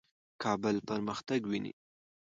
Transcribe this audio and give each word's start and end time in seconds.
کابل 0.43 0.75
پرمختګ 0.87 1.39
ویني. 1.49 1.71